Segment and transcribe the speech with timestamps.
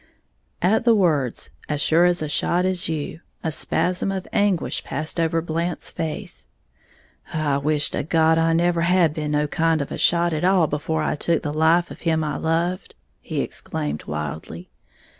[0.63, 5.43] At the words, "as sure a shot as you," a spasm of anguish passed over
[5.43, 6.47] Blant's face.
[7.31, 10.65] "I wish to God I never had been no kind of a shot at all
[10.65, 14.71] before I took the life of him I loved!" he exclaimed, wildly.